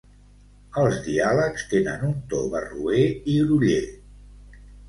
Els 0.83 0.95
diàlegs 1.07 1.67
tenen 1.75 2.07
un 2.09 2.17
to 2.33 2.41
barroer 2.57 3.07
i 3.35 3.39
groller. 3.45 3.81